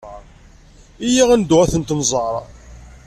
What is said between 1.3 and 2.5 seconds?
ad neddu ad tent-nẓer.